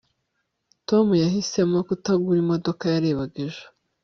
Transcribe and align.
tom 0.87 1.05
yahisemo 1.23 1.77
kutagura 1.87 2.37
imodoka 2.43 2.83
yarebaga 2.93 3.35
ejo 3.47 3.65